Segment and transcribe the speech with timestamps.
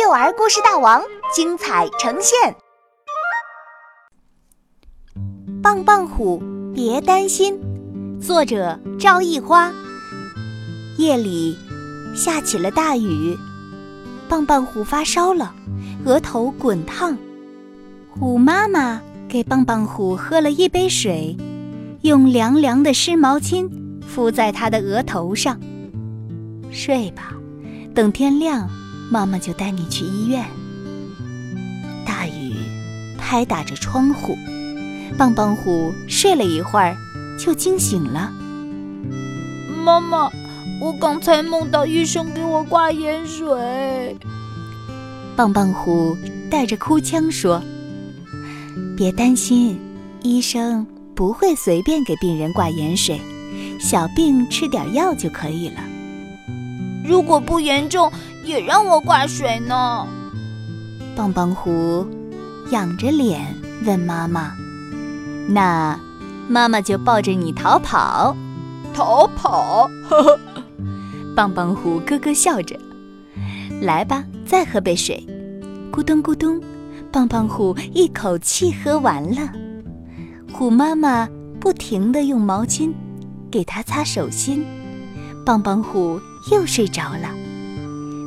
[0.00, 1.02] 幼儿故事大王
[1.34, 2.54] 精彩呈现。
[5.60, 6.40] 棒棒虎，
[6.72, 7.58] 别担心。
[8.20, 9.72] 作者：赵一花。
[10.98, 11.58] 夜里
[12.14, 13.36] 下起了大雨，
[14.28, 15.52] 棒棒虎发烧了，
[16.04, 17.18] 额头滚烫。
[18.08, 21.36] 虎妈妈给棒棒虎喝了一杯水，
[22.02, 23.68] 用凉凉的湿毛巾
[24.06, 25.58] 敷在他的额头上。
[26.70, 27.32] 睡吧，
[27.92, 28.68] 等天亮，
[29.10, 30.44] 妈妈就带你去医院。
[32.06, 32.54] 大雨
[33.16, 34.36] 拍打着窗户，
[35.16, 36.96] 棒棒虎睡了一会儿，
[37.38, 38.32] 就惊醒了。
[39.84, 40.30] 妈妈，
[40.80, 44.16] 我刚才梦到医生给我挂盐水。
[45.34, 46.16] 棒棒虎
[46.50, 47.62] 带着哭腔说
[48.96, 49.78] ：“别担心，
[50.22, 53.20] 医生不会随便给病人挂盐水，
[53.80, 55.80] 小病吃点药就可以了。”
[57.08, 58.12] 如果不严重，
[58.44, 60.06] 也让我挂水呢。
[61.16, 62.06] 棒棒虎
[62.70, 63.40] 仰着脸
[63.86, 64.52] 问妈妈
[65.48, 65.98] ：“那
[66.48, 68.36] 妈妈就抱着你逃跑？
[68.92, 70.38] 逃跑？”呵呵。
[71.34, 72.78] 棒棒虎咯咯笑着
[73.80, 75.26] ：“来吧，再喝杯水。”
[75.90, 76.60] 咕咚咕咚，
[77.10, 79.50] 棒棒虎一口气喝完了。
[80.52, 81.26] 虎妈妈
[81.58, 82.92] 不停地用毛巾
[83.50, 84.62] 给它擦手心。
[85.46, 86.20] 棒棒虎。
[86.50, 87.34] 又睡着了，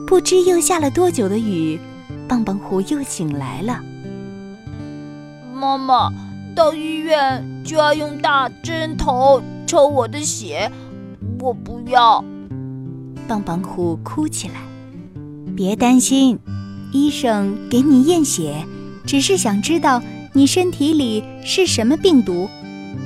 [0.05, 1.80] 不知又下了多久的雨，
[2.28, 3.80] 棒棒虎又醒来了。
[5.53, 6.11] 妈妈，
[6.55, 10.72] 到医院就要用大针头抽我的血，
[11.39, 12.23] 我不要。
[13.28, 14.56] 棒棒虎哭起来。
[15.56, 16.39] 别担心，
[16.91, 18.66] 医生给你验血，
[19.06, 20.02] 只是想知道
[20.33, 22.50] 你身体里是什么病毒。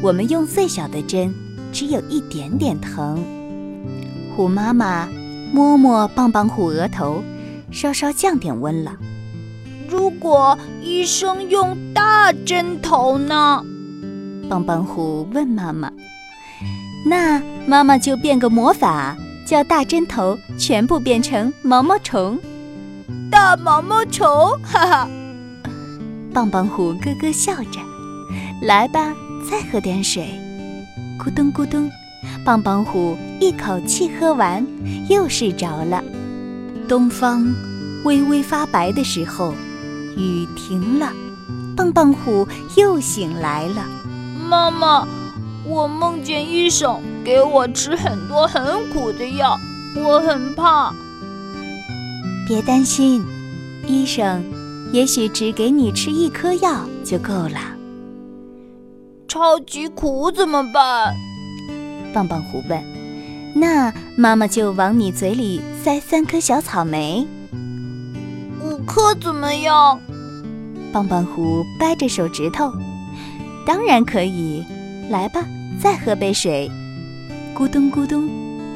[0.02, 1.34] 我们用最小的针，
[1.72, 3.24] 只有一点点疼。
[4.36, 5.08] 虎妈妈
[5.54, 7.24] 摸摸棒棒虎额头，
[7.72, 8.92] 稍稍降点温了。
[9.88, 13.64] 如果医生用大针头呢？
[14.50, 15.90] 棒棒虎问妈妈。
[17.08, 19.16] 那妈妈就变个魔法，
[19.48, 22.38] 叫大针头全部变成毛毛虫。
[23.32, 24.28] 大毛毛虫，
[24.62, 25.10] 哈哈！
[26.34, 27.80] 棒棒虎咯咯笑着。
[28.62, 29.14] 来吧，
[29.50, 30.28] 再喝点水。
[31.18, 31.90] 咕咚咕咚。
[32.44, 34.66] 棒棒虎一口气喝完，
[35.10, 36.04] 又睡着了。
[36.88, 37.44] 东方
[38.04, 39.54] 微微发白的时候，
[40.16, 41.12] 雨停了，
[41.76, 42.48] 棒棒虎
[42.78, 43.86] 又醒来了。
[44.48, 45.08] 妈妈，
[45.66, 49.58] 我梦见医生给我吃很多很苦的药，
[49.96, 50.94] 我很怕。
[52.48, 53.26] 别担心，
[53.88, 54.44] 医生
[54.94, 57.60] 也许只给你吃一颗药就够了。
[59.28, 61.16] 超级苦怎么办？
[62.16, 62.82] 棒棒虎问
[63.54, 67.28] ：“那妈妈就往你嘴里塞三颗小草莓，
[68.62, 70.00] 五颗怎么样？”
[70.94, 72.72] 棒棒虎掰着手指头
[73.68, 74.64] ：“当然可以，
[75.10, 75.44] 来吧，
[75.78, 76.72] 再喝杯水。”
[77.54, 78.30] 咕咚咕咚，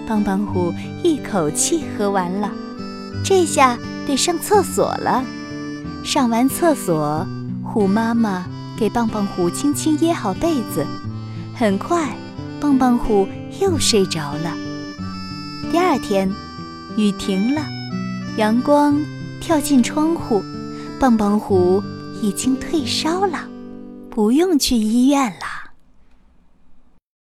[0.05, 2.51] 棒棒虎一口气喝完了。
[3.23, 5.23] 这下得上厕所了。
[6.03, 7.25] 上完厕所，
[7.63, 8.45] 虎妈妈
[8.77, 10.85] 给棒棒虎轻轻掖好被子，
[11.55, 12.09] 很快。
[12.59, 13.27] 棒棒虎
[13.61, 14.53] 又睡着了。
[15.71, 16.29] 第二天，
[16.97, 17.61] 雨停了，
[18.37, 18.99] 阳光
[19.39, 20.43] 跳进窗户，
[20.99, 21.81] 棒棒虎
[22.21, 23.47] 已经退烧了，
[24.09, 25.48] 不用去医院了。